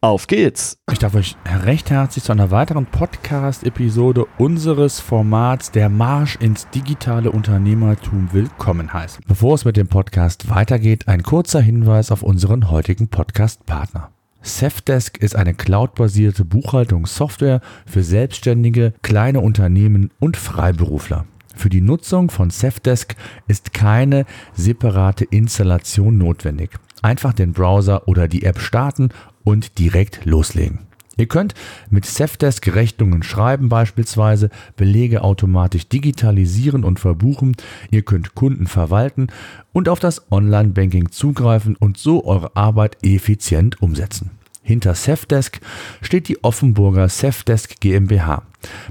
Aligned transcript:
Auf 0.00 0.28
geht's! 0.28 0.78
Ich 0.92 1.00
darf 1.00 1.16
euch 1.16 1.34
recht 1.64 1.90
herzlich 1.90 2.22
zu 2.22 2.30
einer 2.30 2.52
weiteren 2.52 2.86
Podcast-Episode 2.86 4.26
unseres 4.38 5.00
Formats 5.00 5.72
Der 5.72 5.88
Marsch 5.88 6.36
ins 6.36 6.70
digitale 6.70 7.32
Unternehmertum 7.32 8.28
willkommen 8.30 8.92
heißen. 8.92 9.24
Bevor 9.26 9.56
es 9.56 9.64
mit 9.64 9.76
dem 9.76 9.88
Podcast 9.88 10.48
weitergeht, 10.50 11.08
ein 11.08 11.24
kurzer 11.24 11.60
Hinweis 11.60 12.12
auf 12.12 12.22
unseren 12.22 12.70
heutigen 12.70 13.08
Podcast-Partner. 13.08 14.12
Safdesk 14.40 15.18
ist 15.18 15.34
eine 15.34 15.54
cloudbasierte 15.54 16.44
Buchhaltungssoftware 16.44 17.60
für 17.84 18.04
Selbstständige, 18.04 18.94
kleine 19.02 19.40
Unternehmen 19.40 20.12
und 20.20 20.36
Freiberufler. 20.36 21.26
Für 21.56 21.70
die 21.70 21.80
Nutzung 21.80 22.30
von 22.30 22.50
Safdesk 22.50 23.16
ist 23.48 23.74
keine 23.74 24.26
separate 24.52 25.24
Installation 25.24 26.18
notwendig. 26.18 26.70
Einfach 27.02 27.32
den 27.32 27.52
Browser 27.52 28.06
oder 28.08 28.28
die 28.28 28.44
App 28.44 28.60
starten 28.60 29.10
und 29.48 29.78
direkt 29.78 30.26
loslegen. 30.26 30.80
Ihr 31.16 31.24
könnt 31.24 31.54
mit 31.88 32.04
Safdesk 32.04 32.74
Rechnungen 32.74 33.22
schreiben 33.22 33.70
beispielsweise, 33.70 34.50
Belege 34.76 35.22
automatisch 35.24 35.88
digitalisieren 35.88 36.84
und 36.84 37.00
verbuchen, 37.00 37.56
ihr 37.90 38.02
könnt 38.02 38.34
Kunden 38.34 38.66
verwalten 38.66 39.28
und 39.72 39.88
auf 39.88 40.00
das 40.00 40.30
Online-Banking 40.30 41.10
zugreifen 41.12 41.76
und 41.76 41.96
so 41.96 42.26
eure 42.26 42.56
Arbeit 42.56 42.98
effizient 43.02 43.80
umsetzen. 43.80 44.32
Hinter 44.62 44.94
Safdesk 44.94 45.60
steht 46.02 46.28
die 46.28 46.44
Offenburger 46.44 47.08
Safdesk 47.08 47.80
GmbH. 47.80 48.42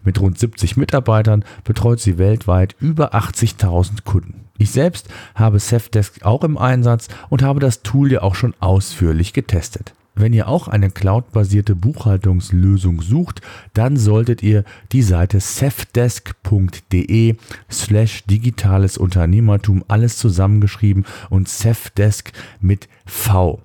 Mit 0.03 0.19
rund 0.19 0.39
70 0.39 0.75
Mitarbeitern 0.75 1.45
betreut 1.65 1.99
sie 1.99 2.17
weltweit 2.17 2.75
über 2.79 3.13
80.000 3.13 4.05
Kunden. 4.05 4.45
Ich 4.57 4.71
selbst 4.71 5.07
habe 5.35 5.59
Safdesk 5.59 6.25
auch 6.25 6.43
im 6.43 6.57
Einsatz 6.57 7.09
und 7.29 7.43
habe 7.43 7.59
das 7.59 7.83
Tool 7.83 8.11
ja 8.11 8.23
auch 8.23 8.33
schon 8.33 8.55
ausführlich 8.59 9.33
getestet. 9.33 9.93
Wenn 10.19 10.33
ihr 10.33 10.47
auch 10.47 10.67
eine 10.67 10.89
cloudbasierte 10.89 11.75
Buchhaltungslösung 11.75 13.03
sucht, 13.03 13.41
dann 13.73 13.97
solltet 13.97 14.41
ihr 14.41 14.63
die 14.91 15.03
Seite 15.03 15.39
cefdesk.de 15.39 17.35
slash 17.69 18.25
digitales 18.25 18.97
Unternehmertum 18.97 19.83
alles 19.87 20.17
zusammengeschrieben 20.17 21.05
und 21.29 21.47
Cefdesk 21.47 22.31
mit 22.59 22.89
V. 23.05 23.61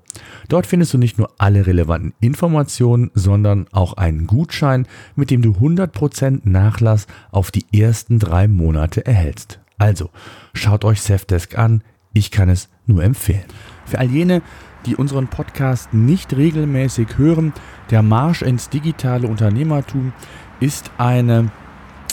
Dort 0.51 0.67
findest 0.67 0.93
du 0.93 0.99
nicht 0.99 1.17
nur 1.17 1.31
alle 1.39 1.67
relevanten 1.67 2.13
Informationen, 2.21 3.11
sondern 3.15 3.67
auch 3.73 3.95
einen 3.95 4.27
Gutschein, 4.27 4.87
mit 5.17 5.31
dem 5.31 5.41
du 5.41 5.53
100% 5.53 6.41
Nachlass 6.45 7.07
auf 7.31 7.51
die 7.51 7.65
ersten 7.73 8.19
drei 8.19 8.47
Monate 8.47 9.07
erhältst. 9.07 9.59
Also, 9.79 10.11
schaut 10.53 10.85
euch 10.85 11.01
Cefdesk 11.01 11.57
an, 11.57 11.83
ich 12.13 12.31
kann 12.31 12.51
es 12.51 12.69
nur 12.87 13.03
empfehlen. 13.03 13.45
Für 13.87 14.01
all 14.01 14.11
jene, 14.11 14.43
die 14.87 14.97
unseren 14.97 15.29
Podcast 15.29 15.93
nicht 15.95 16.37
regelmäßig 16.37 17.19
hören, 17.19 17.53
der 17.91 18.03
Marsch 18.03 18.43
ins 18.43 18.69
digitale 18.69 19.29
Unternehmertum 19.29 20.13
ist 20.61 20.91
eine 20.99 21.51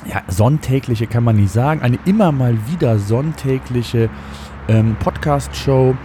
ja, 0.06 0.22
sonntägliche, 0.28 1.08
kann 1.08 1.24
man 1.24 1.36
nicht 1.36 1.52
sagen, 1.52 1.82
eine 1.82 2.00
immer 2.06 2.32
mal 2.32 2.58
wieder 2.72 3.00
sonntägliche 3.00 4.10
ähm, 4.68 4.96
Podcast-Show, 5.00 5.96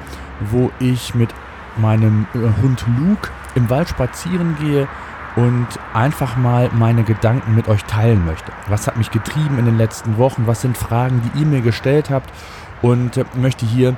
wo 0.51 0.71
ich 0.81 1.15
mit 1.15 1.31
meinem 1.77 2.27
äh, 2.35 2.63
Hund 2.63 2.85
Luke 2.99 3.31
im 3.55 3.71
Wald 3.71 3.89
spazieren 3.89 4.57
gehe 4.61 4.89
und 5.37 5.67
einfach 5.93 6.37
mal 6.37 6.71
meine 6.73 7.03
Gedanken 7.03 7.55
mit 7.55 7.69
euch 7.69 7.85
teilen 7.85 8.25
möchte. 8.25 8.53
Was 8.69 8.87
hat 8.87 8.97
mich 8.97 9.11
getrieben 9.11 9.59
in 9.59 9.65
den 9.65 9.77
letzten 9.77 10.19
Wochen? 10.19 10.47
Was 10.47 10.61
sind 10.61 10.77
Fragen, 10.77 11.23
die 11.25 11.41
ihr 11.41 11.47
mir 11.47 11.61
gestellt 11.61 12.11
habt? 12.11 12.31
Und 12.83 13.17
äh, 13.17 13.25
möchte 13.35 13.67
hier 13.67 13.97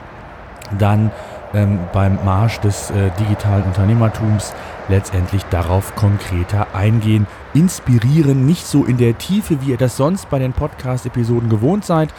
dann 0.78 1.10
ähm, 1.54 1.78
beim 1.92 2.18
Marsch 2.24 2.58
des 2.60 2.90
äh, 2.90 3.10
digitalen 3.18 3.64
Unternehmertums 3.64 4.54
letztendlich 4.88 5.44
darauf 5.46 5.94
konkreter 5.96 6.68
eingehen, 6.74 7.26
inspirieren, 7.54 8.46
nicht 8.46 8.66
so 8.66 8.84
in 8.84 8.96
der 8.96 9.18
Tiefe, 9.18 9.60
wie 9.62 9.70
ihr 9.70 9.76
das 9.76 9.96
sonst 9.96 10.30
bei 10.30 10.38
den 10.38 10.52
Podcast-Episoden 10.52 11.48
gewohnt 11.48 11.84
seid, 11.84 12.12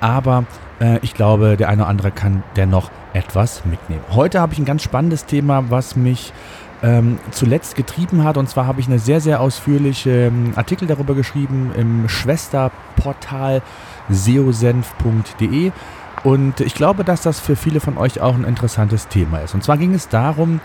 aber 0.00 0.44
äh, 0.80 0.98
ich 1.02 1.14
glaube, 1.14 1.56
der 1.56 1.68
eine 1.68 1.82
oder 1.82 1.90
andere 1.90 2.10
kann 2.10 2.42
dennoch 2.56 2.90
etwas 3.12 3.64
mitnehmen. 3.64 4.02
Heute 4.10 4.40
habe 4.40 4.52
ich 4.52 4.58
ein 4.58 4.64
ganz 4.64 4.82
spannendes 4.82 5.26
Thema, 5.26 5.64
was 5.68 5.96
mich 5.96 6.32
ähm, 6.82 7.18
zuletzt 7.30 7.76
getrieben 7.76 8.24
hat. 8.24 8.36
Und 8.36 8.48
zwar 8.48 8.66
habe 8.66 8.80
ich 8.80 8.88
eine 8.88 8.98
sehr, 8.98 9.20
sehr 9.20 9.40
ausführliche 9.40 10.26
ähm, 10.26 10.52
Artikel 10.56 10.88
darüber 10.88 11.14
geschrieben 11.14 11.70
im 11.76 12.08
Schwesterportal 12.08 13.62
seosenf.de. 14.08 15.72
Und 16.24 16.60
ich 16.60 16.74
glaube, 16.74 17.04
dass 17.04 17.22
das 17.22 17.40
für 17.40 17.56
viele 17.56 17.80
von 17.80 17.98
euch 17.98 18.20
auch 18.20 18.34
ein 18.34 18.44
interessantes 18.44 19.08
Thema 19.08 19.38
ist. 19.38 19.54
Und 19.54 19.64
zwar 19.64 19.76
ging 19.76 19.94
es 19.94 20.08
darum, 20.08 20.60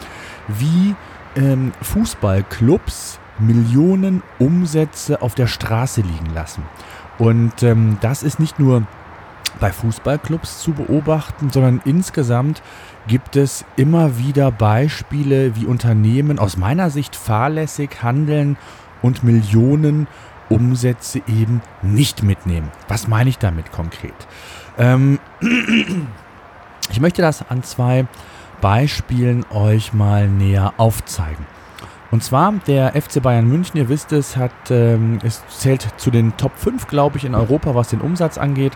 wie 0.48 0.96
ähm, 1.36 1.72
Fußballclubs 1.82 3.20
Millionen 3.40 4.24
Umsätze 4.40 5.22
auf 5.22 5.36
der 5.36 5.48
Straße 5.48 6.02
liegen 6.02 6.34
lassen. 6.34 6.64
Und 7.18 7.64
ähm, 7.64 7.98
das 8.02 8.24
ist 8.24 8.40
nicht 8.40 8.60
nur 8.60 8.84
bei 9.60 9.72
Fußballclubs 9.72 10.60
zu 10.60 10.74
beobachten, 10.74 11.50
sondern 11.50 11.82
insgesamt 11.86 12.62
gibt 13.08 13.36
es 13.36 13.66
immer 13.76 14.18
wieder 14.18 14.52
Beispiele, 14.52 15.56
wie 15.56 15.66
Unternehmen 15.66 16.38
aus 16.38 16.58
meiner 16.58 16.90
Sicht 16.90 17.16
fahrlässig 17.16 18.04
handeln 18.04 18.58
und 19.02 19.24
Millionen 19.24 20.08
Umsätze 20.50 21.22
eben 21.28 21.62
nicht 21.82 22.24
mitnehmen. 22.24 22.72
Was 22.88 23.08
meine 23.08 23.30
ich 23.30 23.38
damit 23.38 23.72
konkret? 23.72 24.16
Ähm, 24.78 25.20
ich 26.90 27.00
möchte 27.00 27.22
das 27.22 27.50
an 27.50 27.64
zwei 27.64 28.06
Beispielen 28.62 29.46
euch 29.52 29.94
mal 29.94 30.28
näher 30.28 30.74
aufzeigen. 30.78 31.46
Und 32.10 32.24
zwar 32.24 32.54
der 32.68 32.94
FC 33.00 33.22
Bayern 33.22 33.48
München, 33.48 33.78
ihr 33.78 33.90
wisst 33.90 34.12
es, 34.14 34.38
hat, 34.38 34.52
ähm, 34.70 35.20
es 35.24 35.44
zählt 35.50 35.88
zu 35.98 36.10
den 36.10 36.38
Top 36.38 36.58
5, 36.58 36.88
glaube 36.88 37.18
ich, 37.18 37.26
in 37.26 37.36
Europa, 37.36 37.76
was 37.76 37.90
den 37.90 38.02
Umsatz 38.02 38.38
angeht. 38.38 38.74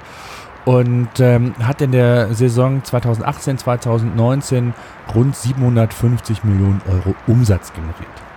Und 0.65 1.19
ähm, 1.19 1.55
hat 1.63 1.81
in 1.81 1.91
der 1.91 2.33
Saison 2.35 2.83
2018, 2.83 3.57
2019 3.57 4.73
rund 5.15 5.35
750 5.35 6.43
Millionen 6.43 6.81
Euro 6.87 7.15
Umsatz 7.25 7.73
generiert. 7.73 8.30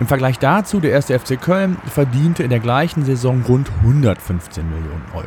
Im 0.00 0.06
Vergleich 0.06 0.38
dazu, 0.38 0.78
der 0.78 0.92
erste 0.92 1.18
FC 1.18 1.40
Köln 1.40 1.76
verdiente 1.86 2.44
in 2.44 2.50
der 2.50 2.60
gleichen 2.60 3.04
Saison 3.04 3.42
rund 3.48 3.68
115 3.82 4.68
Millionen 4.68 5.04
Euro. 5.12 5.26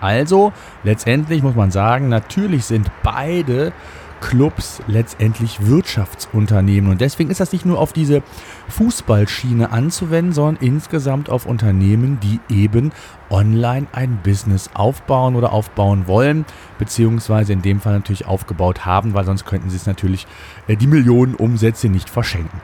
Also, 0.00 0.52
letztendlich 0.84 1.42
muss 1.42 1.56
man 1.56 1.70
sagen, 1.70 2.08
natürlich 2.08 2.64
sind 2.64 2.90
beide 3.02 3.72
Clubs 4.20 4.80
letztendlich 4.86 5.66
Wirtschaftsunternehmen. 5.66 6.90
Und 6.90 7.00
deswegen 7.00 7.30
ist 7.30 7.40
das 7.40 7.52
nicht 7.52 7.66
nur 7.66 7.78
auf 7.78 7.92
diese 7.92 8.22
Fußballschiene 8.68 9.70
anzuwenden, 9.70 10.32
sondern 10.32 10.62
insgesamt 10.62 11.28
auf 11.28 11.44
Unternehmen, 11.44 12.18
die 12.20 12.40
eben 12.48 12.92
online 13.30 13.86
ein 13.92 14.20
Business 14.22 14.70
aufbauen 14.72 15.36
oder 15.36 15.52
aufbauen 15.52 16.06
wollen, 16.06 16.46
beziehungsweise 16.78 17.52
in 17.52 17.62
dem 17.62 17.80
Fall 17.80 17.94
natürlich 17.94 18.26
aufgebaut 18.26 18.86
haben, 18.86 19.12
weil 19.12 19.24
sonst 19.24 19.44
könnten 19.44 19.70
sie 19.70 19.76
es 19.76 19.86
natürlich 19.86 20.26
äh, 20.68 20.76
die 20.76 20.86
Millionen 20.86 21.34
Umsätze 21.34 21.88
nicht 21.88 22.08
verschenken. 22.08 22.62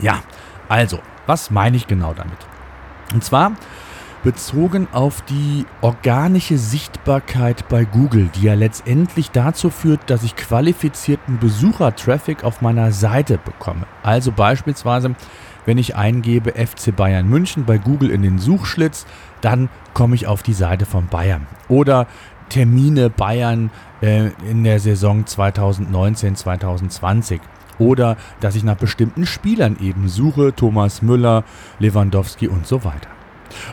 Ja, 0.00 0.20
also, 0.72 1.00
was 1.26 1.50
meine 1.50 1.76
ich 1.76 1.86
genau 1.86 2.14
damit? 2.14 2.38
Und 3.12 3.22
zwar 3.22 3.52
bezogen 4.24 4.88
auf 4.92 5.20
die 5.20 5.66
organische 5.82 6.56
Sichtbarkeit 6.56 7.68
bei 7.68 7.84
Google, 7.84 8.30
die 8.34 8.44
ja 8.44 8.54
letztendlich 8.54 9.30
dazu 9.32 9.68
führt, 9.68 10.08
dass 10.08 10.22
ich 10.22 10.34
qualifizierten 10.34 11.38
Besuchertraffic 11.38 12.42
auf 12.42 12.62
meiner 12.62 12.90
Seite 12.90 13.36
bekomme. 13.36 13.84
Also 14.02 14.32
beispielsweise, 14.32 15.14
wenn 15.66 15.76
ich 15.76 15.94
eingebe 15.94 16.52
FC 16.52 16.96
Bayern 16.96 17.28
München 17.28 17.66
bei 17.66 17.76
Google 17.76 18.10
in 18.10 18.22
den 18.22 18.38
Suchschlitz, 18.38 19.04
dann 19.42 19.68
komme 19.92 20.14
ich 20.14 20.26
auf 20.26 20.42
die 20.42 20.54
Seite 20.54 20.86
von 20.86 21.08
Bayern. 21.08 21.46
Oder 21.68 22.06
Termine 22.48 23.10
Bayern 23.10 23.70
äh, 24.00 24.30
in 24.48 24.64
der 24.64 24.80
Saison 24.80 25.24
2019-2020 25.24 27.40
oder 27.78 28.16
dass 28.40 28.54
ich 28.54 28.64
nach 28.64 28.76
bestimmten 28.76 29.26
Spielern 29.26 29.76
eben 29.80 30.08
suche, 30.08 30.54
Thomas 30.54 31.02
Müller, 31.02 31.44
Lewandowski 31.78 32.48
und 32.48 32.66
so 32.66 32.84
weiter. 32.84 33.08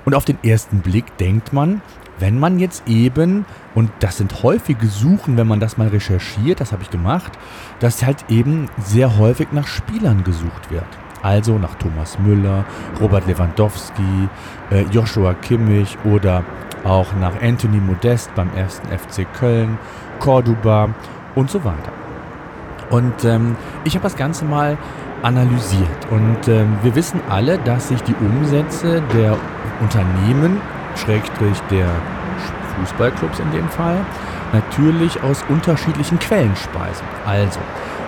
Und 0.05 0.13
auf 0.13 0.25
den 0.25 0.37
ersten 0.43 0.79
Blick 0.79 1.17
denkt 1.17 1.53
man, 1.53 1.81
wenn 2.19 2.37
man 2.37 2.59
jetzt 2.59 2.83
eben, 2.87 3.45
und 3.75 3.91
das 4.01 4.17
sind 4.17 4.43
häufige 4.43 4.87
Suchen, 4.87 5.37
wenn 5.37 5.47
man 5.47 5.61
das 5.61 5.77
mal 5.77 5.87
recherchiert, 5.87 6.59
das 6.59 6.73
habe 6.73 6.83
ich 6.83 6.89
gemacht, 6.89 7.31
dass 7.79 8.05
halt 8.05 8.25
eben 8.29 8.67
sehr 8.83 9.17
häufig 9.17 9.47
nach 9.51 9.67
Spielern 9.67 10.23
gesucht 10.23 10.69
wird. 10.69 10.85
Also 11.21 11.57
nach 11.57 11.75
Thomas 11.75 12.19
Müller, 12.19 12.65
Robert 12.99 13.27
Lewandowski, 13.27 14.29
äh, 14.69 14.83
Joshua 14.91 15.33
Kimmich 15.33 15.97
oder 16.05 16.43
auch 16.83 17.13
nach 17.19 17.41
Anthony 17.41 17.79
Modest 17.79 18.33
beim 18.35 18.49
ersten 18.55 18.87
FC 18.87 19.25
Köln, 19.33 19.77
Cordoba 20.19 20.89
und 21.35 21.49
so 21.49 21.63
weiter. 21.63 21.91
Und 22.89 23.23
ähm, 23.23 23.55
ich 23.83 23.95
habe 23.95 24.03
das 24.03 24.15
Ganze 24.15 24.45
mal 24.45 24.77
analysiert. 25.21 26.07
Und 26.09 26.47
ähm, 26.47 26.77
wir 26.81 26.95
wissen 26.95 27.21
alle, 27.29 27.57
dass 27.59 27.89
sich 27.89 28.01
die 28.03 28.15
Umsätze 28.15 29.01
der 29.13 29.37
Unternehmen, 29.81 30.61
Schrägstrich 30.95 31.59
der 31.69 31.87
Fußballclubs 32.77 33.39
in 33.39 33.51
dem 33.51 33.69
Fall, 33.69 33.97
natürlich 34.53 35.21
aus 35.23 35.43
unterschiedlichen 35.49 36.19
Quellen 36.19 36.55
speisen. 36.55 37.05
Also, 37.25 37.59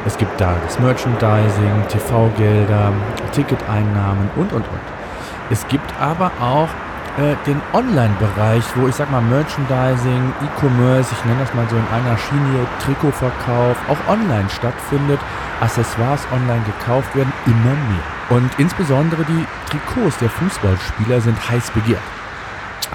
es 0.06 0.18
gibt 0.18 0.40
da 0.42 0.56
das 0.64 0.80
Merchandising, 0.80 1.88
TV-Gelder, 1.90 2.92
Ticketeinnahmen 3.34 4.30
und, 4.36 4.52
und, 4.52 4.68
und. 4.68 4.82
Es 5.52 5.68
gibt 5.68 5.94
aber 6.00 6.32
auch 6.42 6.70
äh, 7.18 7.36
den 7.46 7.62
Online-Bereich, 7.74 8.64
wo 8.76 8.88
ich 8.88 8.96
sag 8.96 9.12
mal 9.12 9.22
Merchandising, 9.22 10.34
E-Commerce, 10.44 11.12
ich 11.12 11.26
nenne 11.26 11.40
das 11.40 11.54
mal 11.54 11.68
so 11.70 11.76
in 11.76 11.88
einer 11.88 12.18
Schiene, 12.18 12.66
Trikotverkauf, 12.84 13.78
auch 13.90 14.12
online 14.12 14.50
stattfindet, 14.50 15.20
Accessoires 15.60 16.26
online 16.32 16.64
gekauft 16.66 17.16
werden, 17.16 17.32
immer 17.46 17.76
mehr. 17.90 18.04
Und 18.30 18.50
insbesondere 18.58 19.26
die 19.26 19.46
Trikots 19.70 20.18
der 20.20 20.30
Fußballspieler 20.30 21.22
sind 21.22 21.38
heiß 21.50 21.72
begehrt. 21.72 22.02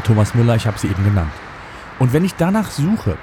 Thomas 0.04 0.34
Müller, 0.34 0.56
ich 0.56 0.66
habe 0.66 0.78
sie 0.78 0.88
eben 0.88 1.04
genannt. 1.04 1.32
Und 1.98 2.12
wenn 2.12 2.24
ich 2.24 2.34
danach 2.34 2.70
suche, 2.70 3.16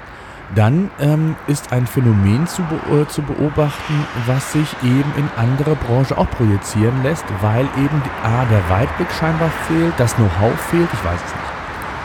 dann 0.54 0.90
ähm, 1.00 1.36
ist 1.46 1.72
ein 1.72 1.86
Phänomen 1.86 2.46
zu, 2.46 2.62
be 2.62 3.02
äh, 3.02 3.08
zu, 3.08 3.22
beobachten, 3.22 4.06
was 4.26 4.52
sich 4.52 4.68
eben 4.82 5.12
in 5.16 5.28
andere 5.36 5.74
Branchen 5.74 6.16
auch 6.16 6.30
projizieren 6.30 7.02
lässt, 7.02 7.24
weil 7.40 7.64
eben 7.76 8.02
die, 8.04 8.26
A, 8.26 8.44
der 8.44 8.68
Weitblick 8.68 9.10
scheinbar 9.12 9.50
fehlt, 9.66 9.94
das 9.96 10.14
Know-how 10.16 10.52
fehlt, 10.70 10.88
ich 10.92 11.04
weiß 11.04 11.20
es 11.24 11.32
nicht. 11.32 11.54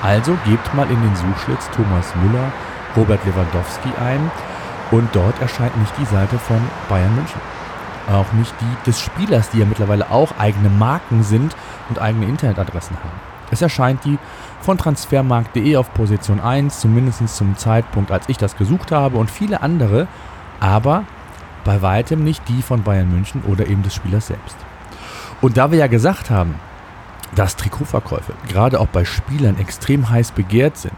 Also 0.01 0.37
gebt 0.45 0.73
mal 0.73 0.89
in 0.89 1.01
den 1.01 1.15
Suchschlitz 1.15 1.69
Thomas 1.71 2.13
Müller, 2.15 2.51
Robert 2.95 3.23
Lewandowski 3.25 3.89
ein 3.99 4.31
und 4.91 5.09
dort 5.13 5.39
erscheint 5.41 5.77
nicht 5.77 5.93
die 5.99 6.05
Seite 6.05 6.39
von 6.39 6.61
Bayern 6.87 7.13
München. 7.15 7.41
Auch 8.11 8.31
nicht 8.33 8.53
die 8.61 8.89
des 8.89 8.99
Spielers, 8.99 9.49
die 9.51 9.59
ja 9.59 9.65
mittlerweile 9.65 10.09
auch 10.09 10.31
eigene 10.39 10.69
Marken 10.69 11.23
sind 11.23 11.55
und 11.89 11.99
eigene 11.99 12.25
Internetadressen 12.25 12.97
haben. 12.97 13.28
Es 13.51 13.61
erscheint 13.61 14.03
die 14.05 14.17
von 14.61 14.77
transfermarkt.de 14.77 15.75
auf 15.77 15.93
Position 15.93 16.39
1, 16.39 16.79
zumindest 16.79 17.35
zum 17.35 17.57
Zeitpunkt, 17.57 18.11
als 18.11 18.27
ich 18.29 18.37
das 18.37 18.57
gesucht 18.57 18.91
habe 18.91 19.17
und 19.17 19.31
viele 19.31 19.61
andere, 19.61 20.07
aber 20.59 21.03
bei 21.63 21.81
weitem 21.81 22.23
nicht 22.23 22.47
die 22.47 22.61
von 22.61 22.83
Bayern 22.83 23.11
München 23.11 23.43
oder 23.47 23.67
eben 23.67 23.83
des 23.83 23.93
Spielers 23.93 24.27
selbst. 24.27 24.57
Und 25.41 25.57
da 25.57 25.71
wir 25.71 25.77
ja 25.77 25.87
gesagt 25.87 26.29
haben, 26.29 26.55
dass 27.35 27.55
Trikotverkäufe 27.55 28.33
gerade 28.47 28.79
auch 28.79 28.87
bei 28.87 29.05
Spielern 29.05 29.57
extrem 29.59 30.09
heiß 30.09 30.31
begehrt 30.31 30.77
sind 30.77 30.95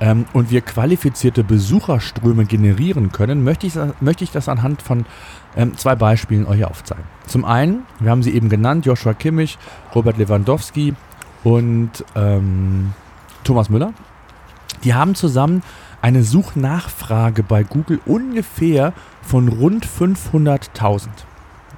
ähm, 0.00 0.26
und 0.32 0.50
wir 0.50 0.60
qualifizierte 0.60 1.44
Besucherströme 1.44 2.44
generieren 2.44 3.12
können, 3.12 3.44
möchte 3.44 3.66
ich, 3.66 3.74
möchte 4.00 4.24
ich 4.24 4.30
das 4.30 4.48
anhand 4.48 4.82
von 4.82 5.06
ähm, 5.56 5.76
zwei 5.76 5.94
Beispielen 5.94 6.46
euch 6.46 6.64
aufzeigen. 6.64 7.04
Zum 7.26 7.44
einen, 7.44 7.84
wir 8.00 8.10
haben 8.10 8.22
sie 8.22 8.34
eben 8.34 8.48
genannt, 8.48 8.86
Joshua 8.86 9.14
Kimmich, 9.14 9.58
Robert 9.94 10.18
Lewandowski, 10.18 10.94
und 11.44 11.90
ähm, 12.14 12.92
Thomas 13.44 13.70
Müller. 13.70 13.92
Die 14.84 14.94
haben 14.94 15.14
zusammen 15.14 15.62
eine 16.00 16.22
Suchnachfrage 16.22 17.42
bei 17.42 17.64
Google 17.64 18.00
ungefähr 18.06 18.92
von 19.22 19.48
rund 19.48 19.86
500.000. 19.86 21.08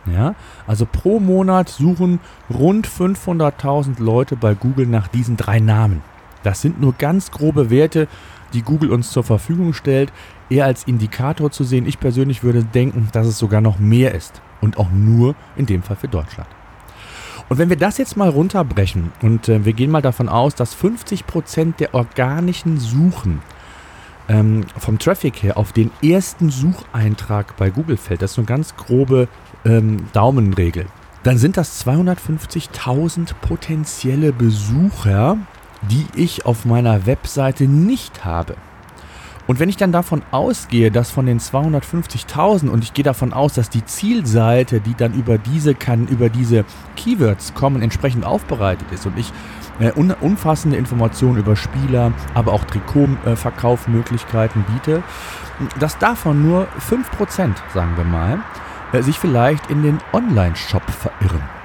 Ja, 0.06 0.34
also 0.66 0.86
pro 0.86 1.20
Monat 1.20 1.68
suchen 1.68 2.20
rund 2.52 2.88
500.000 2.88 4.02
Leute 4.02 4.36
bei 4.36 4.54
Google 4.54 4.86
nach 4.86 5.08
diesen 5.08 5.36
drei 5.36 5.60
Namen. 5.60 6.02
Das 6.42 6.62
sind 6.62 6.80
nur 6.80 6.94
ganz 6.94 7.30
grobe 7.30 7.70
Werte, 7.70 8.08
die 8.54 8.62
Google 8.62 8.90
uns 8.90 9.10
zur 9.10 9.24
Verfügung 9.24 9.74
stellt, 9.74 10.12
eher 10.48 10.64
als 10.64 10.84
Indikator 10.84 11.50
zu 11.50 11.64
sehen. 11.64 11.86
Ich 11.86 12.00
persönlich 12.00 12.42
würde 12.42 12.64
denken, 12.64 13.08
dass 13.12 13.26
es 13.26 13.38
sogar 13.38 13.60
noch 13.60 13.78
mehr 13.78 14.14
ist 14.14 14.40
und 14.60 14.78
auch 14.78 14.90
nur 14.90 15.34
in 15.56 15.66
dem 15.66 15.82
Fall 15.82 15.96
für 15.96 16.08
Deutschland. 16.08 16.48
Und 17.50 17.58
wenn 17.58 17.68
wir 17.68 17.76
das 17.76 17.98
jetzt 17.98 18.16
mal 18.16 18.28
runterbrechen 18.28 19.12
und 19.22 19.48
äh, 19.48 19.64
wir 19.64 19.72
gehen 19.72 19.90
mal 19.90 20.00
davon 20.00 20.28
aus, 20.28 20.54
dass 20.54 20.76
50% 20.76 21.76
der 21.78 21.94
organischen 21.94 22.78
Suchen 22.78 23.42
ähm, 24.28 24.66
vom 24.78 25.00
Traffic 25.00 25.42
her 25.42 25.56
auf 25.56 25.72
den 25.72 25.90
ersten 26.00 26.50
Sucheintrag 26.50 27.56
bei 27.56 27.70
Google 27.70 27.96
fällt, 27.96 28.22
das 28.22 28.30
ist 28.30 28.34
so 28.36 28.42
eine 28.42 28.46
ganz 28.46 28.76
grobe 28.76 29.26
ähm, 29.64 30.06
Daumenregel, 30.12 30.86
dann 31.24 31.38
sind 31.38 31.56
das 31.56 31.84
250.000 31.84 33.34
potenzielle 33.42 34.32
Besucher, 34.32 35.36
die 35.82 36.06
ich 36.14 36.46
auf 36.46 36.64
meiner 36.64 37.04
Webseite 37.04 37.64
nicht 37.64 38.24
habe. 38.24 38.54
Und 39.50 39.58
wenn 39.58 39.68
ich 39.68 39.76
dann 39.76 39.90
davon 39.90 40.22
ausgehe, 40.30 40.92
dass 40.92 41.10
von 41.10 41.26
den 41.26 41.40
250.000 41.40 42.68
und 42.68 42.84
ich 42.84 42.94
gehe 42.94 43.02
davon 43.02 43.32
aus, 43.32 43.54
dass 43.54 43.68
die 43.68 43.84
Zielseite, 43.84 44.78
die 44.78 44.94
dann 44.94 45.12
über 45.12 45.38
diese 45.38 45.74
kann, 45.74 46.06
über 46.06 46.28
diese 46.28 46.64
Keywords 46.94 47.52
kommen, 47.52 47.82
entsprechend 47.82 48.24
aufbereitet 48.24 48.86
ist 48.92 49.06
und 49.06 49.18
ich 49.18 49.32
äh, 49.80 49.90
umfassende 50.20 50.76
Informationen 50.76 51.38
über 51.38 51.56
Spieler, 51.56 52.12
aber 52.32 52.52
auch 52.52 52.62
Trikotverkaufmöglichkeiten 52.62 54.64
äh, 54.68 54.72
biete, 54.72 55.02
dass 55.80 55.98
davon 55.98 56.46
nur 56.46 56.68
5%, 56.88 57.54
sagen 57.74 57.96
wir 57.96 58.04
mal, 58.04 58.38
äh, 58.92 59.02
sich 59.02 59.18
vielleicht 59.18 59.68
in 59.68 59.82
den 59.82 59.98
Online-Shop 60.12 60.88
verirren. 60.88 61.59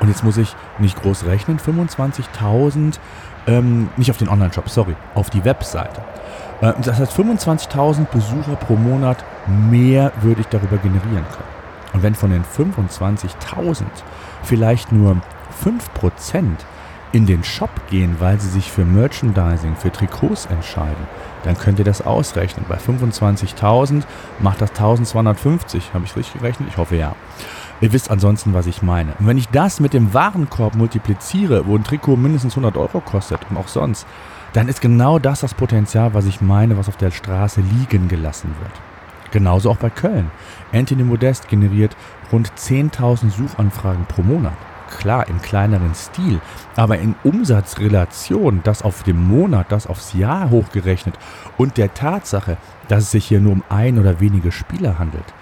Und 0.00 0.08
jetzt 0.08 0.22
muss 0.24 0.36
ich 0.36 0.54
nicht 0.78 1.00
groß 1.02 1.24
rechnen, 1.24 1.58
25.000, 1.58 2.98
ähm, 3.46 3.88
nicht 3.96 4.10
auf 4.10 4.16
den 4.16 4.28
Online-Shop, 4.28 4.68
sorry, 4.68 4.94
auf 5.14 5.30
die 5.30 5.44
Webseite. 5.44 6.02
Äh, 6.60 6.74
das 6.82 6.98
heißt, 6.98 7.12
25.000 7.18 8.06
Besucher 8.06 8.56
pro 8.56 8.76
Monat 8.76 9.24
mehr 9.46 10.12
würde 10.20 10.40
ich 10.40 10.46
darüber 10.48 10.76
generieren 10.76 11.24
können. 11.30 11.58
Und 11.94 12.02
wenn 12.02 12.14
von 12.14 12.30
den 12.30 12.44
25.000 12.44 13.84
vielleicht 14.42 14.92
nur 14.92 15.16
5% 15.64 16.44
in 17.12 17.26
den 17.26 17.42
Shop 17.42 17.70
gehen, 17.90 18.16
weil 18.18 18.38
sie 18.38 18.50
sich 18.50 18.70
für 18.70 18.84
Merchandising, 18.84 19.76
für 19.76 19.90
Trikots 19.90 20.46
entscheiden, 20.46 21.06
dann 21.44 21.56
könnt 21.56 21.78
ihr 21.78 21.84
das 21.84 22.02
ausrechnen. 22.02 22.66
Bei 22.68 22.76
25.000 22.76 24.02
macht 24.40 24.60
das 24.60 24.70
1250. 24.70 25.94
Habe 25.94 26.04
ich 26.04 26.16
richtig 26.16 26.40
gerechnet? 26.40 26.68
Ich 26.68 26.76
hoffe 26.76 26.96
ja. 26.96 27.14
Ihr 27.80 27.92
wisst 27.92 28.10
ansonsten, 28.10 28.54
was 28.54 28.66
ich 28.66 28.82
meine. 28.82 29.12
Und 29.18 29.26
wenn 29.28 29.38
ich 29.38 29.48
das 29.48 29.78
mit 29.78 29.92
dem 29.92 30.12
Warenkorb 30.12 30.74
multipliziere, 30.74 31.66
wo 31.66 31.76
ein 31.76 31.84
Trikot 31.84 32.16
mindestens 32.16 32.54
100 32.54 32.76
Euro 32.76 33.00
kostet 33.00 33.40
und 33.50 33.56
auch 33.56 33.68
sonst, 33.68 34.06
dann 34.52 34.68
ist 34.68 34.80
genau 34.80 35.18
das 35.18 35.40
das 35.40 35.54
Potenzial, 35.54 36.14
was 36.14 36.26
ich 36.26 36.40
meine, 36.40 36.76
was 36.76 36.88
auf 36.88 36.96
der 36.96 37.12
Straße 37.12 37.60
liegen 37.60 38.08
gelassen 38.08 38.54
wird. 38.60 38.72
Genauso 39.30 39.70
auch 39.70 39.76
bei 39.76 39.90
Köln. 39.90 40.30
Anthony 40.72 41.04
Modest 41.04 41.48
generiert 41.48 41.96
rund 42.32 42.50
10.000 42.52 43.30
Suchanfragen 43.30 44.06
pro 44.06 44.22
Monat. 44.22 44.56
Klar, 44.98 45.28
im 45.28 45.42
kleineren 45.42 45.94
Stil, 45.94 46.40
aber 46.74 46.98
in 46.98 47.14
Umsatzrelation, 47.22 48.62
das 48.64 48.82
auf 48.82 49.02
dem 49.02 49.22
Monat, 49.22 49.70
das 49.70 49.86
aufs 49.86 50.14
Jahr 50.14 50.48
hochgerechnet 50.48 51.14
und 51.58 51.76
der 51.76 51.92
Tatsache, 51.92 52.56
dass 52.88 53.04
es 53.04 53.10
sich 53.10 53.26
hier 53.26 53.40
nur 53.40 53.52
um 53.52 53.62
ein 53.68 53.98
oder 53.98 54.18
wenige 54.18 54.50
Spieler 54.50 54.98
handelt, 54.98 55.34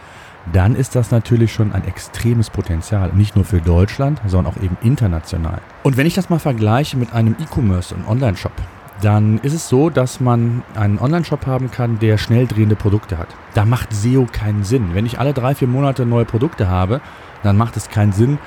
dann 0.52 0.76
ist 0.76 0.94
das 0.94 1.10
natürlich 1.10 1.52
schon 1.52 1.72
ein 1.72 1.84
extremes 1.84 2.50
Potenzial. 2.50 3.12
Nicht 3.12 3.34
nur 3.36 3.44
für 3.44 3.60
Deutschland, 3.60 4.20
sondern 4.26 4.52
auch 4.52 4.62
eben 4.62 4.76
international. 4.82 5.60
Und 5.82 5.96
wenn 5.96 6.06
ich 6.06 6.14
das 6.14 6.30
mal 6.30 6.38
vergleiche 6.38 6.96
mit 6.96 7.12
einem 7.12 7.36
E-Commerce 7.40 7.94
und 7.94 8.06
Online-Shop, 8.06 8.52
dann 9.02 9.38
ist 9.38 9.52
es 9.52 9.68
so, 9.68 9.90
dass 9.90 10.20
man 10.20 10.62
einen 10.74 10.98
Online-Shop 10.98 11.46
haben 11.46 11.70
kann, 11.70 11.98
der 11.98 12.16
schnell 12.16 12.46
drehende 12.46 12.76
Produkte 12.76 13.18
hat. 13.18 13.28
Da 13.54 13.64
macht 13.64 13.92
SEO 13.92 14.26
keinen 14.30 14.64
Sinn. 14.64 14.94
Wenn 14.94 15.06
ich 15.06 15.18
alle 15.18 15.34
drei, 15.34 15.54
vier 15.54 15.68
Monate 15.68 16.06
neue 16.06 16.24
Produkte 16.24 16.68
habe, 16.68 17.00
dann 17.42 17.56
macht 17.56 17.76
es 17.76 17.88
keinen 17.88 18.12
Sinn, 18.12 18.38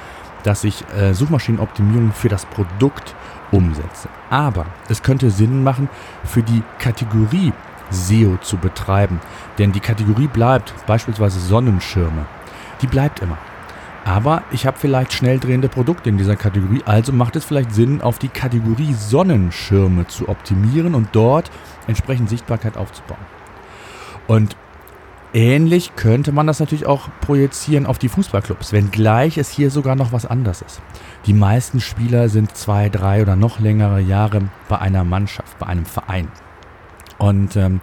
dass 0.43 0.63
ich 0.63 0.83
äh, 0.95 1.13
Suchmaschinenoptimierung 1.13 2.13
für 2.13 2.29
das 2.29 2.45
Produkt 2.45 3.13
umsetze. 3.51 4.09
Aber 4.29 4.65
es 4.87 5.03
könnte 5.03 5.31
Sinn 5.31 5.63
machen, 5.63 5.89
für 6.23 6.43
die 6.43 6.63
Kategorie 6.79 7.53
SEO 7.89 8.37
zu 8.41 8.57
betreiben. 8.57 9.19
Denn 9.57 9.71
die 9.71 9.79
Kategorie 9.79 10.27
bleibt, 10.27 10.73
beispielsweise 10.85 11.39
Sonnenschirme, 11.39 12.25
die 12.81 12.87
bleibt 12.87 13.21
immer. 13.21 13.37
Aber 14.05 14.43
ich 14.51 14.65
habe 14.65 14.77
vielleicht 14.79 15.13
schnell 15.13 15.39
drehende 15.39 15.69
Produkte 15.69 16.09
in 16.09 16.17
dieser 16.17 16.35
Kategorie, 16.35 16.81
also 16.85 17.11
macht 17.11 17.35
es 17.35 17.45
vielleicht 17.45 17.73
Sinn, 17.73 18.01
auf 18.01 18.17
die 18.17 18.29
Kategorie 18.29 18.93
Sonnenschirme 18.93 20.07
zu 20.07 20.29
optimieren 20.29 20.95
und 20.95 21.09
dort 21.11 21.51
entsprechend 21.85 22.29
Sichtbarkeit 22.29 22.77
aufzubauen. 22.77 23.19
Und 24.25 24.55
ähnlich 25.33 25.95
könnte 25.95 26.31
man 26.31 26.47
das 26.47 26.59
natürlich 26.59 26.85
auch 26.85 27.09
projizieren 27.21 27.85
auf 27.85 27.99
die 27.99 28.09
Fußballclubs, 28.09 28.71
wenngleich 28.71 29.37
es 29.37 29.49
hier 29.49 29.69
sogar 29.69 29.95
noch 29.95 30.11
was 30.11 30.25
anderes 30.25 30.61
ist. 30.61 30.81
Die 31.25 31.33
meisten 31.33 31.81
Spieler 31.81 32.29
sind 32.29 32.55
zwei, 32.55 32.89
drei 32.89 33.21
oder 33.21 33.35
noch 33.35 33.59
längere 33.59 33.99
Jahre 33.99 34.49
bei 34.69 34.79
einer 34.79 35.03
Mannschaft, 35.03 35.59
bei 35.59 35.67
einem 35.67 35.85
Verein. 35.85 36.29
Und 37.19 37.55
ähm, 37.55 37.79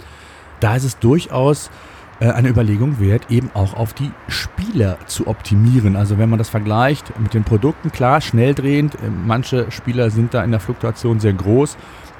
da 0.60 0.74
ist 0.74 0.84
es 0.84 0.98
durchaus 0.98 1.70
äh, 2.18 2.30
eine 2.30 2.48
Überlegung 2.48 2.98
wert, 2.98 3.30
eben 3.30 3.50
auch 3.54 3.74
auf 3.74 3.92
die 3.92 4.10
Spieler 4.26 4.98
zu 5.06 5.26
optimieren. 5.26 5.96
Also 5.96 6.18
wenn 6.18 6.30
man 6.30 6.38
das 6.38 6.48
vergleicht 6.48 7.18
mit 7.20 7.34
den 7.34 7.44
Produkten, 7.44 7.92
klar, 7.92 8.20
schnell 8.20 8.54
drehend, 8.54 8.94
äh, 8.96 9.10
manche 9.26 9.70
Spieler 9.70 10.10
sind 10.10 10.34
da 10.34 10.42
in 10.42 10.50
der 10.50 10.60
Fluktuation 10.60 11.20
sehr 11.20 11.34
groß. 11.34 11.76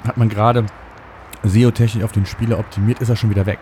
Hat 0.07 0.17
man 0.17 0.29
gerade 0.29 0.65
SEO-technisch 1.43 2.03
auf 2.03 2.11
den 2.11 2.25
Spieler 2.25 2.59
optimiert, 2.59 2.99
ist 2.99 3.09
er 3.09 3.15
schon 3.15 3.29
wieder 3.29 3.45
weg. 3.45 3.59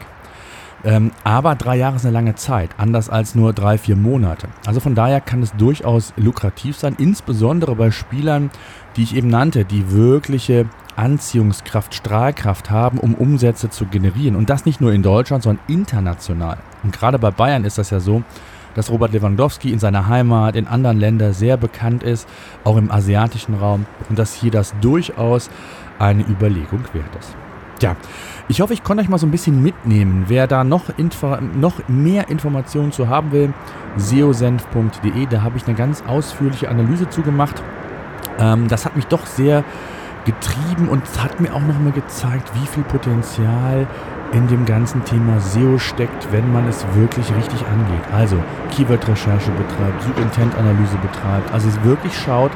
Ähm, 0.84 1.12
aber 1.24 1.56
drei 1.56 1.78
Jahre 1.78 1.96
ist 1.96 2.06
eine 2.06 2.14
lange 2.14 2.36
Zeit, 2.36 2.70
anders 2.78 3.10
als 3.10 3.34
nur 3.34 3.54
drei, 3.54 3.78
vier 3.78 3.96
Monate. 3.96 4.48
Also 4.66 4.80
von 4.80 4.94
daher 4.94 5.22
kann 5.22 5.42
es 5.42 5.52
durchaus 5.54 6.14
lukrativ 6.18 6.78
sein, 6.78 6.96
insbesondere 7.00 7.76
bei 7.76 7.92
Spielern, 7.92 8.52
die 8.96 9.04
ich 9.04 9.16
eben 9.16 9.30
nannte, 9.30 9.66
die 9.66 9.92
wirkliche 9.92 10.68
Anziehungskraft, 10.96 11.94
Strahlkraft 11.94 12.70
haben, 12.70 13.00
um 13.00 13.16
Umsätze 13.16 13.70
zu 13.70 13.86
generieren. 13.86 14.36
Und 14.36 14.50
das 14.50 14.66
nicht 14.66 14.80
nur 14.80 14.94
in 14.94 15.04
Deutschland, 15.04 15.44
sondern 15.44 15.64
international. 15.68 16.58
Und 16.84 16.94
gerade 16.94 17.20
bei 17.20 17.32
Bayern 17.32 17.66
ist 17.66 17.78
das 17.78 17.90
ja 17.90 18.00
so, 18.00 18.24
dass 18.76 18.92
Robert 18.92 19.14
Lewandowski 19.14 19.72
in 19.72 19.80
seiner 19.80 20.08
Heimat, 20.08 20.56
in 20.56 20.68
anderen 20.68 21.00
Ländern 21.00 21.34
sehr 21.34 21.58
bekannt 21.58 22.04
ist, 22.04 22.28
auch 22.64 22.78
im 22.78 22.92
asiatischen 22.92 23.56
Raum. 23.56 23.86
Und 24.10 24.20
dass 24.20 24.34
hier 24.34 24.52
das 24.52 24.74
durchaus 24.82 25.50
eine 25.98 26.24
Überlegung 26.24 26.84
wert 26.94 27.16
ist. 27.20 27.36
Ja, 27.82 27.96
ich 28.48 28.62
hoffe, 28.62 28.74
ich 28.74 28.84
konnte 28.84 29.04
euch 29.04 29.10
mal 29.10 29.18
so 29.18 29.28
ein 29.28 29.32
bisschen 29.32 29.62
mitnehmen. 29.62 30.26
Wer 30.28 30.48
da 30.48 30.64
noch, 30.64 30.86
Info 30.98 31.38
noch 31.60 31.88
mehr 31.88 32.30
Informationen 32.30 32.92
zu 32.92 33.10
haben 33.10 33.32
will, 33.32 33.54
seosenf.de, 33.98 35.26
da 35.30 35.42
habe 35.42 35.58
ich 35.58 35.66
eine 35.68 35.76
ganz 35.76 36.04
ausführliche 36.08 36.70
Analyse 36.70 37.10
zugemacht. 37.10 37.62
Ähm, 38.40 38.68
das 38.68 38.86
hat 38.86 38.96
mich 38.96 39.08
doch 39.08 39.26
sehr 39.26 39.64
getrieben 40.26 40.90
und 40.90 41.04
hat 41.22 41.40
mir 41.40 41.54
auch 41.54 41.62
nochmal 41.62 41.92
gezeigt, 41.92 42.52
wie 42.56 42.68
viel 42.68 42.84
Potenzial 42.84 43.88
in 44.32 44.48
dem 44.48 44.66
ganzen 44.66 45.04
Thema 45.06 45.40
SEO 45.40 45.78
steckt, 45.78 46.32
wenn 46.32 46.52
man 46.52 46.68
es 46.68 46.86
wirklich 46.96 47.34
richtig 47.36 47.62
angeht. 47.68 48.04
Also 48.12 48.38
Keyword-Recherche 48.72 49.52
betreibt, 49.52 50.02
Suchintent-Analyse 50.04 50.98
betreibt, 50.98 51.54
also 51.54 51.70
es 51.70 51.84
wirklich 51.84 52.18
schaut, 52.18 52.52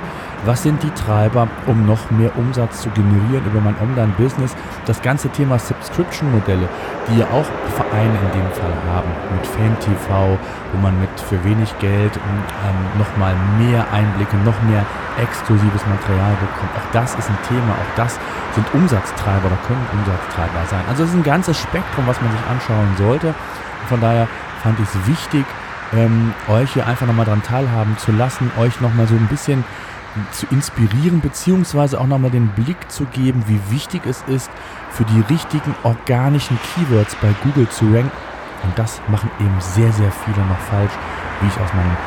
was 0.46 0.64
sind 0.64 0.82
die 0.84 0.92
Treiber, 0.92 1.48
um 1.68 1.86
noch 1.86 2.12
mehr 2.12 2.36
Umsatz 2.38 2.82
zu 2.82 2.90
generieren 2.90 3.46
über 3.46 3.60
mein 3.62 3.76
Online-Business. 3.82 4.56
Das 4.86 5.02
ganze 5.02 5.30
Thema 5.30 5.60
Subscription-Modelle, 5.60 6.68
die 7.10 7.20
ja 7.20 7.26
auch 7.26 7.46
Vereine 7.76 8.18
in 8.24 8.40
dem 8.40 8.52
Fall 8.52 8.74
haben, 8.94 9.10
mit 9.36 9.46
FanTV, 9.46 10.38
wo 10.72 10.78
man 10.82 11.00
mit 11.00 11.10
für 11.20 11.44
wenig 11.44 11.78
Geld 11.80 12.16
ähm, 12.16 13.00
nochmal 13.00 13.36
mehr 13.58 13.86
Einblicke, 13.92 14.38
noch 14.38 14.60
mehr 14.64 14.86
exklusives 15.22 15.86
Material 15.86 16.34
bekommt. 16.40 16.72
Auch 16.78 16.92
das 16.94 17.16
ist 17.16 17.30
ein 17.30 17.38
Thema, 17.48 17.74
auch 17.74 17.96
das 17.96 18.18
sind 18.56 18.66
Umsatztreiber 18.74 19.48
oder 19.48 19.58
können 19.68 19.86
Umsatztreiber 19.94 20.66
sein. 20.70 20.84
Also 20.88 21.04
es 21.04 21.10
ist 21.10 21.16
ein 21.16 21.24
ganzes 21.24 21.58
Spektrum, 21.58 22.08
was 22.08 22.22
man 22.22 22.32
sich 22.32 22.42
anschauen 22.50 22.96
sollte. 22.98 23.34
Von 23.88 24.02
daher 24.02 24.28
fand 24.64 24.80
ich 24.80 24.88
es 24.88 25.08
wichtig, 25.08 25.46
ähm, 25.94 26.34
euch 26.48 26.74
hier 26.74 26.86
einfach 26.88 27.08
nochmal 27.08 27.26
dran 27.26 27.42
teilhaben 27.44 27.98
zu 27.98 28.12
lassen, 28.12 28.52
euch 28.60 28.80
nochmal 28.82 29.08
so 29.08 29.16
ein 29.16 29.28
bisschen 29.28 29.64
zu 30.32 30.48
inspirieren, 30.48 31.22
beziehungsweise 31.22 32.00
auch 32.00 32.08
nochmal 32.08 32.32
den 32.32 32.50
Blick 32.50 32.92
zu 32.92 33.06
geben, 33.06 33.44
wie 33.48 33.60
wichtig 33.72 34.06
es 34.06 34.24
ist, 34.28 34.50
für 34.92 35.06
die 35.06 35.22
richtigen 35.30 35.76
organischen 35.84 36.60
Keywords 36.74 37.16
bei 37.22 37.34
Google 37.44 37.70
zu 37.70 37.86
ranken. 37.86 38.12
Und 38.64 38.78
das 38.78 39.02
machen 39.08 39.30
eben 39.40 39.56
sehr, 39.60 39.92
sehr 39.94 40.12
viele 40.12 40.46
noch 40.46 40.60
falsch, 40.60 40.92
wie 41.42 41.48
ich 41.48 41.60
aus 41.60 41.74
meinem 41.74 41.98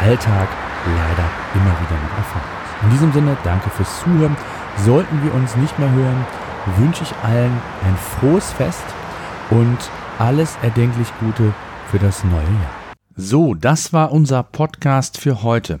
Alltag 0.00 0.48
leider 0.86 1.28
immer 1.54 1.74
wieder 1.80 2.00
noch 2.02 2.16
erfahre. 2.16 2.44
In 2.82 2.90
diesem 2.90 3.12
Sinne, 3.12 3.36
danke 3.44 3.70
fürs 3.70 4.00
Zuhören. 4.00 4.36
Sollten 4.84 5.22
wir 5.22 5.34
uns 5.34 5.54
nicht 5.56 5.78
mehr 5.78 5.90
hören, 5.90 6.26
wünsche 6.78 7.02
ich 7.02 7.14
allen 7.22 7.52
ein 7.84 7.96
frohes 7.96 8.50
Fest 8.52 8.84
und 9.50 9.78
alles 10.18 10.56
erdenklich 10.62 11.08
Gute 11.20 11.52
für 11.90 11.98
das 11.98 12.24
neue 12.24 12.42
Jahr. 12.42 12.94
So, 13.16 13.54
das 13.54 13.92
war 13.92 14.12
unser 14.12 14.42
Podcast 14.42 15.18
für 15.18 15.42
heute. 15.42 15.80